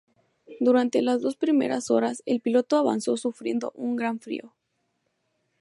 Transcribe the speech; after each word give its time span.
Durante 0.59 1.03
las 1.03 1.21
dos 1.21 1.35
primeras 1.35 1.91
horas 1.91 2.23
el 2.25 2.41
piloto 2.41 2.75
avanzó 2.79 3.17
sufriendo 3.17 3.71
un 3.75 3.95
gran 3.95 4.19
frío. 4.19 4.55